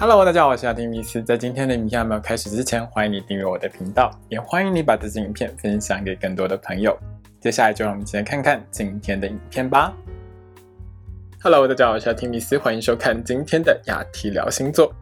[0.00, 1.20] Hello，大家好，我是阿丁米斯。
[1.20, 6.96] 在今天的影片还没有开始之前，欢迎你订阅我的频道，也欢迎你把这支影片分享给更多的朋友。
[7.40, 9.92] 接下来就让我们一起来看看今天的影片吧。
[11.42, 14.94] Hello，大家好，我是阿丁米斯，欢迎收看今天的雅提聊星座。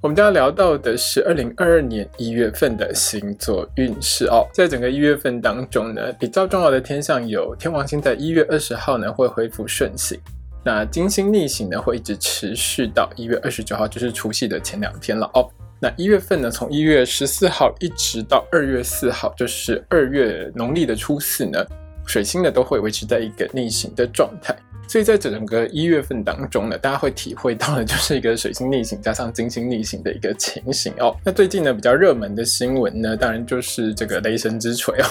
[0.00, 4.44] 我们将要聊到的是二零二二年一月份的星座运势哦。
[4.52, 10.18] 在整个一月份当中呢，比较重要的天象有天王星在一月二十号呢会恢复顺行。
[10.64, 15.48] 那金星逆行呢，会一直持续到一月二十九号，就是除夕的前两天了哦。
[15.80, 21.58] 那一月份呢，从一月十四号一直到二月四号，就是二月农历的初四呢，
[22.06, 24.56] 水星呢都会维持在一个逆行的状态。
[24.86, 31.16] 所以在整个一月份当中呢，大家会体会到的就是一个水星逆行加上金星逆行的一个情形哦。
[31.24, 35.06] 那最近呢，比较热门的新闻呢，当然就是这个雷神之锤哦，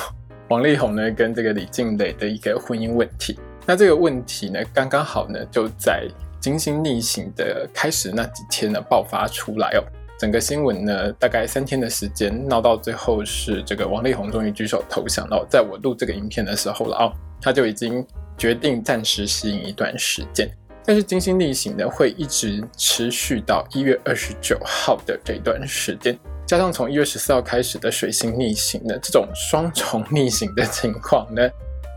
[0.50, 3.38] 王力宏呢跟这个李静蕾的一个婚姻问题。
[3.66, 6.08] 那这个问题呢，刚刚好呢，就在
[6.40, 9.84] 金星逆行的开始那几天呢爆发出来哦。
[10.20, 15.46] 整个新闻呢，大概三天的时间闹到最后是这个王力宏终于举手投降了。
[15.50, 18.06] 在我录这个影片的时候了哦，他就已经
[18.38, 20.50] 决定暂时吸引一段时间。
[20.84, 31.48] 但是金星逆行呢，会一直持续到一月二十九号的这段时间，加上从一月十四号开始的水星逆行呢，这种双重逆行的情况呢。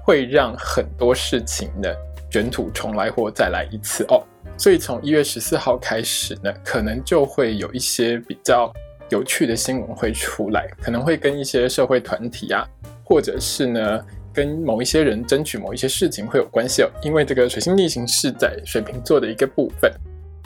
[0.04, 1.88] 会让很多事情呢
[2.30, 4.22] 卷土重来或再来一次哦，
[4.58, 8.70] 所以从一月十四号开始呢，可能就会有一些比较
[9.08, 12.68] 有趣的新闻会出来，可能会跟一些社会团体啊，
[13.02, 16.90] 或者是呢跟某一些人争取某一些事情会有关系哦。
[17.02, 19.90] 因为这个水星逆行是在水瓶座的一个部分，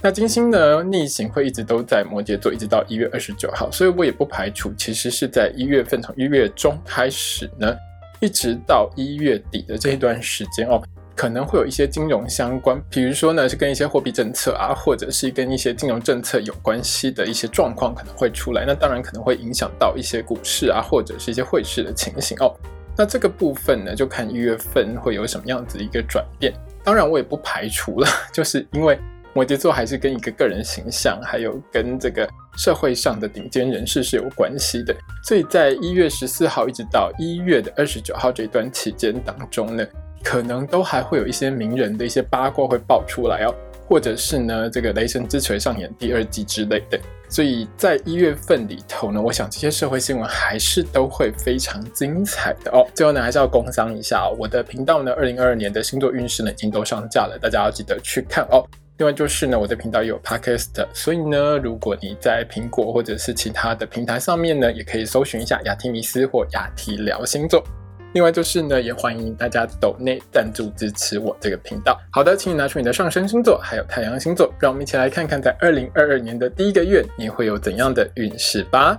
[0.03, 7.75] 那金星呢逆行会一直都在摩羯座，一直到一月二十九号，所以我也不排除其实是在一月份从一月中开始呢。
[8.21, 10.83] 一直到一月底的这一段时间哦，
[11.15, 18.65] 可能会有一些金融相关，比如说呢是跟一些货币政策啊，或者是跟一些金融政策有关系的一些状况可能会出来。
[18.67, 22.55] 那当然可能会影响到一些股市啊，或者是一些汇市的情形哦。
[22.97, 26.53] 那这个部分呢，就看一月份会有什么样子一个转变。
[26.83, 28.99] 当然我也不排除了， 就是因为。
[29.39, 34.93] 摩羯座还是跟一个个人形象，还有跟这个社会上的顶尖人士是有关系的。
[35.23, 39.87] 所以在一月十四号一直到一月的二十九号这段期间当中呢，
[40.25, 43.55] 可能都还会有一些名人的一些八卦会爆出来哦，
[43.87, 46.99] 或者是呢这个雷神之锤上演第二季之类的。
[47.29, 52.85] 所以在一月份里头呢，我想这些社会新闻还是都会非常精彩的哦。
[52.93, 58.67] 最后呢，还是要工商一下，我的频道呢，二零二二年的星座运势呢已经都上架了，大家要记得去看哦。
[58.99, 67.63] 另外就是呢，我的频道也有 podcast，所以呢，如果你在苹果或者是其他的平台上面呢，也可以搜寻一下雅提米斯或雅提聊星座。
[68.13, 71.97] 另外就是呢，也欢迎大家抖内赞助支持我这个频道。
[72.11, 78.99] 好的，请你拿出你的上升星座还有太阳星座，让我们一起来看看在二零二二年的第一个月你会有怎样的运势吧。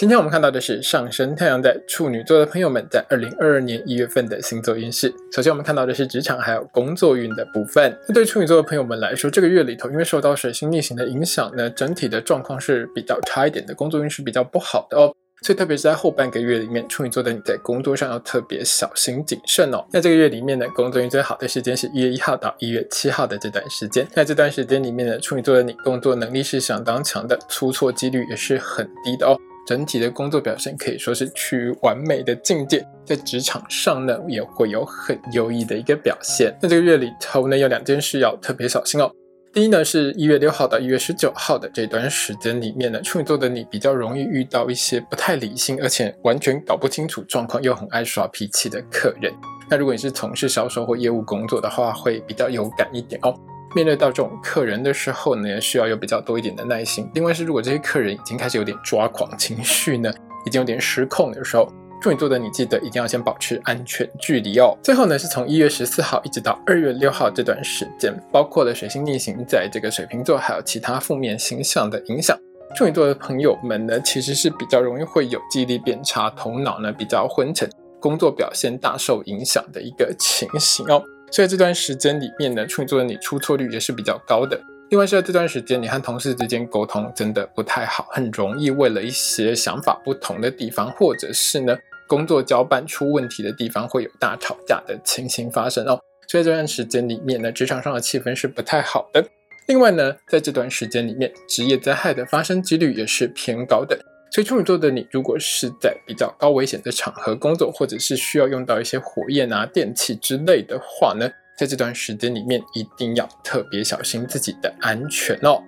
[0.00, 5.12] 今天我们看到的是上升太阳在处女座的朋友们在二零二二年一月份的星座运势。
[5.30, 7.94] 首先，我们看到的是职场还有工作运的部分。
[8.08, 15.14] 那对处女座的朋友们来说，这个月里头，因为受到水星逆行的影响呢，整体的状况是比较差一点的，工作运是比较不好的哦。
[15.42, 19.84] 所以，特别是在后半个月里面，处女座的你在工作上要特别小心谨慎哦。
[19.92, 24.08] 那这个月里面呢，工作运最好的时间是一月一号到一月七号的这段时间。
[24.10, 29.36] 在这段时间里面呢，处女座的你工作能力是相当强的，出错几率也是很低的哦。
[29.66, 36.56] 整体的工作表现可以说是趋于完美的境界，在职场上呢也会有很优异的一个表现。
[36.60, 39.10] 那这个月里头呢有两件事要特别小心哦。
[39.52, 49.32] 第一呢是一月六号到一月十九号的这段时间里面呢，处女座的你比较容易遇到一些不太理性，而且完全搞不清楚状况又很爱耍脾气的客人。
[49.68, 53.34] 那如果你是从事销售或业务工作的话，会比较有感一点哦。
[53.74, 57.08] 面对到这种客人的时候呢，需要有比较多一点的耐心。
[57.14, 60.12] 另外是，如果这些客人已经开始有点抓狂情绪呢，
[60.44, 61.72] 已经有点失控的时候，
[62.02, 64.76] 处女座的你记得一定要先保持安全距离哦。
[64.82, 72.36] 最后呢，是从一月十四号一直到二月六号这段时间，包括了水星逆行在这个水瓶座，还有其他负面形象的影响，
[72.74, 77.70] 处女座的朋友们呢，其实是比较容易会有记忆力变差，头脑呢比较昏沉，
[78.00, 81.02] 工作表现大受影响的一个情形哦。
[81.30, 84.60] 所以这段时间里面呢，处女座的你出错率也是比较高的。
[84.90, 91.76] 另外是在这段时间，你和同事之间沟通真的不太好，很容易为了一些想法不同的地方，或者是呢
[92.08, 96.00] 工作交办出问题的地方，会有大吵架的情形发生哦。
[96.26, 99.24] 所以这段时间里面呢，职场上的气氛是不太好的。
[99.68, 103.96] 另外呢，在这段时间里面，职业灾害的发生几率也是偏高的。
[104.30, 111.28] 所以处女座的你，如果是在比较高危险的场合工作，或者是需要用到一些火焰啊、电器之类的话呢，
[111.58, 115.60] 在这段时间里面一定要特别小心自己的安全哦。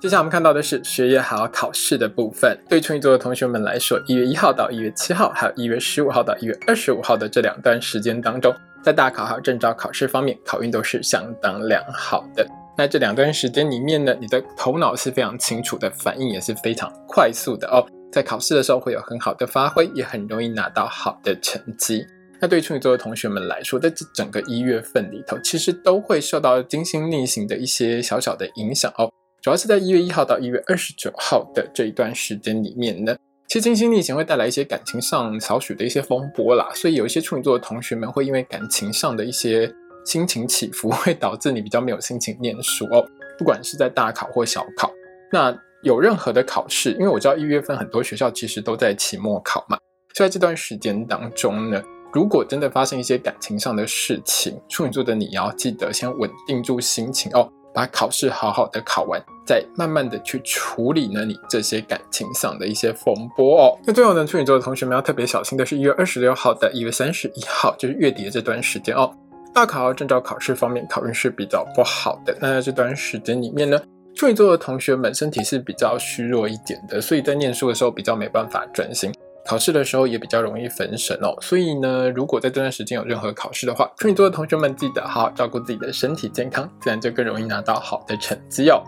[0.00, 2.58] 接下来我们看到的是学业还有考试的部分。
[2.68, 12.46] 对处女座的同学们来说，一月一号到一月七号，还有一月十五号到一月二十五号的这两段时间当中，在大考还有证照考试方面，考运都是相当良好的。
[12.76, 17.86] 那这两段时间里面呢，你的头脑是非常清楚的，反应也是非常快速的哦。
[18.10, 22.04] 在考试的时候会有很好的发挥，也很容易拿到好的成绩。
[22.40, 29.08] 那对处女座的同学们来说，在这整个一月份里头，其实都会受到金星逆行的一些小小的影响哦。
[29.40, 33.16] 主要是在一月一号到一月二十九号的这一段时间里面呢，
[33.46, 39.72] 其实金星逆行会带来一些感情上少许的一些风波啦，所以有一些处女座的同学们会因为感情上的一些。
[40.04, 43.04] 心情起伏 会导致你比较没有心情念书哦，
[43.38, 44.90] 不管是在大考或小考，
[45.32, 49.76] 那有任何的考试，因为我知道一月份很多学校其实都在期末考嘛，
[50.14, 63.78] 在这段时间当中呢，如果真的发生一些感情上的事情，处女座的你要记得先稳定住心情哦，把考试好好的考完，再慢慢的去处理呢你这些感情上的一些风波哦。
[63.84, 69.12] 那最后呢，处女座的同学们要特别小心的是，一月二十六号的一月三十一号，就是月底的这段时间哦。
[69.54, 72.36] 大考和证照考试方面，考运是比较不好的。
[72.40, 73.80] 那在这段时间里面呢，
[74.16, 79.12] 处女座的同学们身体是比较虚弱一点的，所以在念书的时候比较没办法专心，
[79.46, 81.36] 考试的时候也比较容易分神哦。
[81.40, 88.82] 所以呢，如果在这段时间有任何考试的话，处女座的同学们记得好好照顾自己的身体健康，自然就更容易拿到好的成绩哦。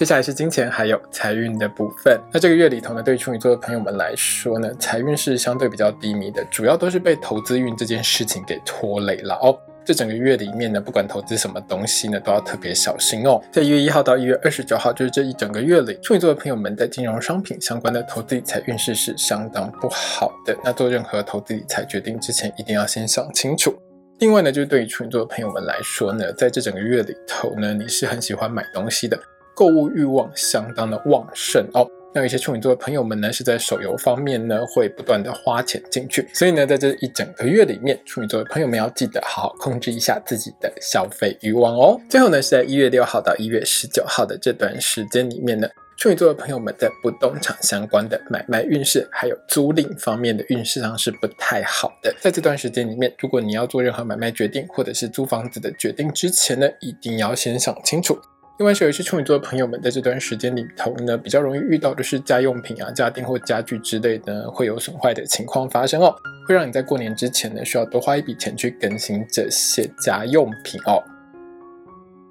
[0.00, 2.18] 接下来是金钱还有财运的部分。
[2.32, 9.54] 那这个月里头呢，对于处女座的朋友们来说呢，财运是相对比较低迷的，主要都是被投资运这件事情给拖累了哦。
[9.84, 13.42] 这整个月里面呢，不管投资什么东西呢，都要特别小心哦。
[13.52, 20.56] 在一月一号到一月二十九号，就是这一整个月里，处女座的朋友们在金融商品相关的投资理财运势是相当不好的。
[20.64, 23.74] 那做任何投资理财决定之前，一定要先想清楚。
[24.20, 29.18] 另外呢，就是对于处女座的朋友们来说呢，在这整个月里头呢，你是很喜欢买东西的。
[29.60, 42.00] 购物欲望相当的旺盛哦，那有一些处女座的朋友们呢，是在手游方面呢，会不断的花钱进去，所以呢，在这一整个月里面，处女座的朋友们要记得好好控制一下自己的消费欲望哦。
[42.08, 45.68] 最后呢，是在一月六号到一月十九号的这段时间里面呢，
[45.98, 52.16] 处女座的朋友们在不动产相关的买卖运势，还有租赁方面的运势上是不太好的。
[52.18, 58.18] 在这段时间里面，如果你要做任何买卖决定，或者是租房子的决定之前呢，一定要先想清楚。
[58.60, 66.14] 另外是有一些处女座的朋友们，在这段时间里头呢，比较容易遇到的是家用品啊、家电或家具之类的会有损坏的情况发生哦，
[66.46, 71.02] 会让你在过年之前呢，需要多花一笔钱去更新这些家用品哦。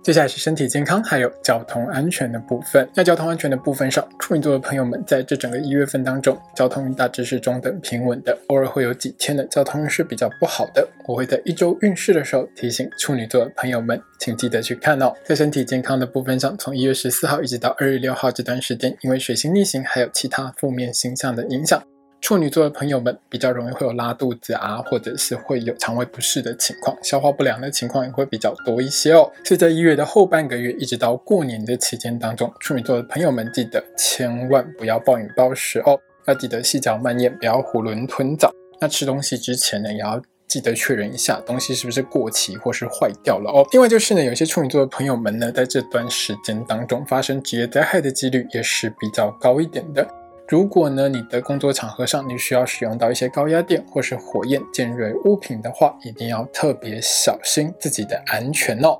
[0.09, 2.89] 接下来是身体健康还有交通安全的部分。
[2.91, 10.89] 在交通安全的部分上，处女座的朋友们在这整个一月份当中，交通大致是中等平稳的，偶尔会有几天的交通运势比较不好的。
[11.05, 15.13] 我会在一周运势的时候提醒处女座的朋友们，请记得去看哦。
[15.23, 21.79] 在身体健康的部分上，从一月十四号一直到二月六号这段时间，因为水星逆行还有其他负面星象的影响。
[22.21, 29.31] 处女座的朋友们比较容易会有拉肚子啊，或者是会有肠胃不适的情况，消化不良的情况也会比较多一些哦。
[29.43, 38.51] 所以在一月的后半个月，一直到过年的期间当中，处女座的朋友们记得千万不要暴饮暴食哦，要记得细嚼慢咽，不要囫囵吞枣。
[38.79, 43.65] 那吃东西之前呢，也要记得确认一下东西是不是过期或是坏掉了哦。
[43.71, 50.05] 另外就是呢，有些处女座的朋友们呢，在这段时间当中发生职业灾害的几率也是比较高一点的。
[50.49, 58.99] 如果呢，你的工作场合上你需要使用到一些高压电或是火焰尖锐物品的话，一定要特别小心自己的安全哦。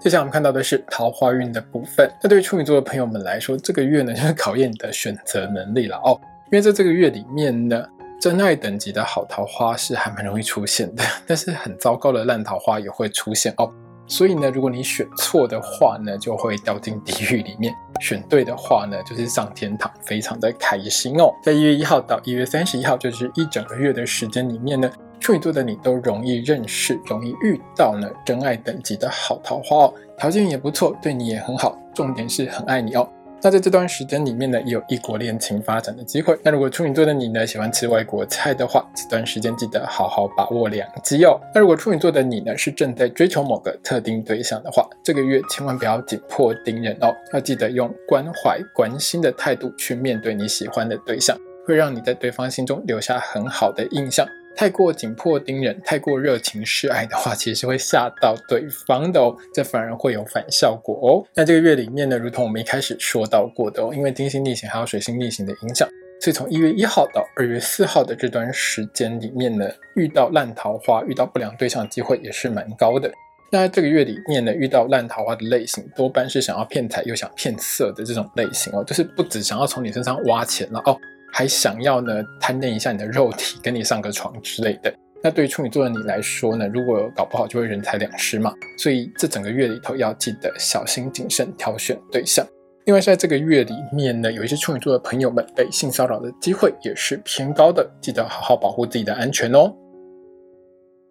[0.00, 2.10] 接下来我们看到的是桃花运的部分。
[2.22, 6.18] 那对于处女座的朋友们来说，这个月呢就是考验你的选择能力了哦。
[6.50, 7.84] 因为在这个月里面呢，
[8.18, 13.70] 真爱等级的好桃花是还蛮容易出现的，但是很糟糕的烂桃花也会出现哦。
[14.06, 21.32] 所以呢，如果你选错的话呢，就会掉进地狱里面；选对的话呢，就是上天堂，非常的开心哦。
[21.42, 24.90] 在一月一号到一月三十一号，就是一整个月的时间里面呢，
[25.20, 33.08] 处女座的你都容易认识、容易遇到呢真爱等级的好桃花哦，条件也不错，对你也很好，重点是很爱你哦。
[33.40, 36.36] 那在这段时间里面呢，也有异国恋情发展的机会。
[36.42, 41.40] 那如果处女座的你呢，喜欢吃外国菜的话，这段时间记得好好把握良机哦。
[41.54, 54.26] 那如果处女座的你呢，是正在追求某个特定对象的话，这个月千万不要紧迫盯人哦，要记得用关怀、关心的态度去面对你喜欢的对象，会让你在对方心中留下很好的印象。
[54.58, 61.24] 太过紧迫盯人，太过热情示爱的话，其实会吓到对方的哦，这反而会有反效果哦。
[61.32, 65.88] 那这个月里面呢，如同我们一开始说到过的哦，因为金星逆行还有水星逆行的影响，
[66.20, 73.08] 所以从一月一号到二月四号的这段时间里面呢，遇到烂桃花、遇到不良对象的机会也是蛮高的。
[73.52, 80.98] 那这个月里面呢，遇到烂桃花的类型，多半是想要骗财又想骗色的这种类型哦，就是不只想要从你身上挖钱了哦，
[81.32, 84.92] 还想要呢贪恋一下你的肉体，跟你上个床之类的。
[85.22, 88.52] 那对于处女座的你来说呢，如果搞不好就会人财两失嘛。
[88.78, 92.46] 所以这整个月里头要记得小心谨慎挑选对象。
[92.86, 99.74] 另外，在这个月里面呢，有一些处女座的朋友们被性骚扰的机会也是偏高的，记得好好保护自己的安全哦。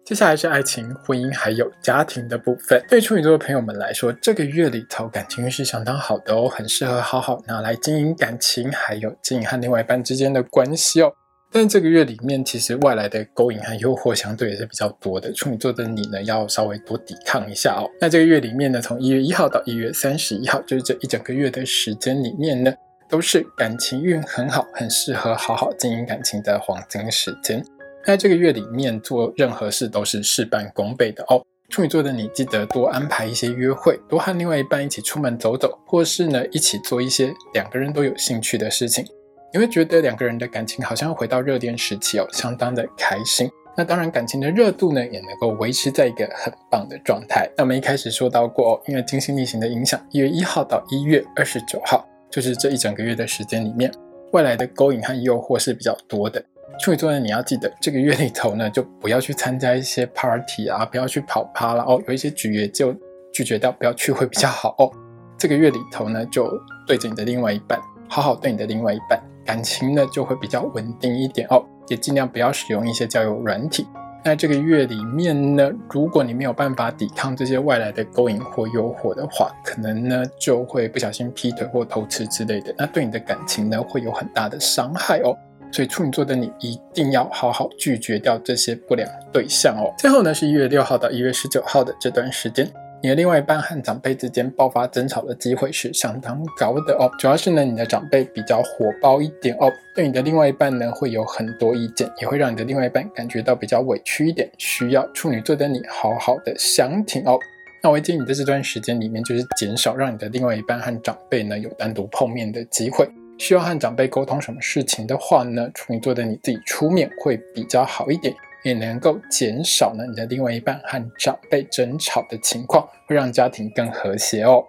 [0.08, 2.82] 接下来是爱情、婚姻还有家庭的部分。
[2.88, 11.12] 对处女座的朋友们来说，这个月里头感情运是相当好的哦，很适合好好拿来经营感情，还有经营和另外一半之间的关系哦。
[11.52, 15.30] 但这个月里面，其实外来的勾引和诱惑相对也是比较多的。
[15.34, 17.84] 处女座的你呢，要稍微多抵抗一下哦。
[18.00, 22.72] 那这个月里面呢，从一月一号到一月三十一号，就是这一整个月的时间里面呢，
[23.10, 27.62] 都是感情运很好、很适合好好经营感情的黄金时间。
[28.08, 31.44] 在这个月里面做任何事都是事半功倍的哦。
[31.68, 39.04] 处女座的你，记得多安排一些约会，多和另外一半一起出门走走，或是呢一起做一些两个人都有兴趣的事情。
[39.52, 43.46] 你会觉得两个人的感情好像回到热恋时期哦，相当的开心。
[43.76, 47.46] 那当然，感情的热度呢，也能够维持在一个很棒的状态。
[47.58, 53.92] 那我们一开始说到过哦，因为金星逆行的影响，一月一号到一月二十九号，就是这一整个月的时间里面，
[54.32, 56.42] 外来的勾引和诱惑是比较多的。
[56.80, 62.00] 处女座呢，你要记得这个月里头呢，就不要去参加一些 party 啊，不要去跑趴了哦。
[62.06, 62.94] 有一些局也就
[63.32, 64.90] 拒绝掉，不要去会比较好哦。
[65.36, 66.48] 这个月里头呢，就
[66.86, 69.20] 对着你的另外一半，好好对你的另外一半。
[69.44, 73.86] 感情呢就会比较稳定一点哦，也尽量不要使用一些交友软体。
[74.24, 85.34] 那这个月里面呢，如果你没有办法抵抗这些外来的勾引或诱惑的话，可能呢就会不小心劈腿或偷吃之类的，那对你的感情呢会有很大的伤害哦。
[85.72, 89.92] 所以处女座的你一定要好好拒绝掉这些不良对象哦。
[89.98, 92.70] 最后呢是一月六号到一月十九号的这段时间。
[93.00, 107.38] 你的另外一半和长辈之间爆发争吵的机会是相当高的哦，主要是呢，你的长辈比较火爆一点哦，对你的另外一半呢会有很多意见，也会让你的另外一半感觉到比较委屈一点，需要处女座的你好好的想挺哦。
[107.80, 113.08] 那我建议你在这段时间里面，就是减少让你的另外一半和长辈呢有单独碰面的机会，
[113.38, 118.34] 需要和长辈沟通什么事情的话呢，处女座的你自己出面会比较好一点。
[118.64, 124.64] 也能够减少呢你的另外一半和长辈争吵的情况，会让家庭更和谐哦。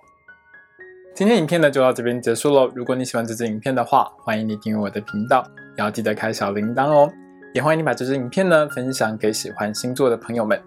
[1.16, 2.72] 今天影片呢就到这边结束喽。
[2.76, 5.44] 如果你喜欢这支影片的话，欢迎你订阅我的频道，
[5.76, 7.12] 也要记得开小铃铛哦。
[7.52, 10.62] 也欢迎你把这支影片呢分享给喜欢星座的朋友们。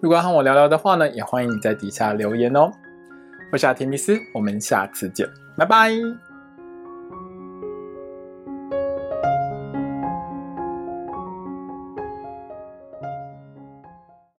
[0.00, 2.70] 如果要和我聊聊的话呢，也欢迎你在底下留言哦。
[3.52, 6.27] 我是阿提米斯，我们下次见，拜拜。